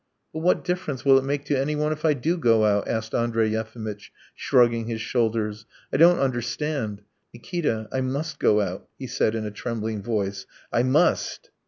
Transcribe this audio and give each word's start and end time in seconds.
"But 0.33 0.39
what 0.39 0.63
difference 0.63 1.05
will 1.05 1.19
it 1.19 1.23
make 1.23 1.45
to 1.45 1.55
anyone 1.55 1.91
if 1.91 2.05
I 2.05 2.15
do 2.15 2.35
go 2.35 2.65
out?" 2.65 2.87
asked 2.87 3.13
Andrey 3.13 3.49
Yefimitch, 3.49 4.11
shrugging 4.33 4.87
his 4.87 4.99
shoulders. 4.99 5.67
"I 5.93 5.97
don't 5.97 6.17
understand. 6.17 7.03
Nikita, 7.35 7.87
I 7.91 8.01
must 8.01 8.39
go 8.39 8.61
out!" 8.61 8.87
he 8.97 9.05
said 9.05 9.35
in 9.35 9.45
a 9.45 9.51
trembling 9.51 10.01
voice. 10.01 10.47
"I 10.73 10.81
must." 10.81 11.51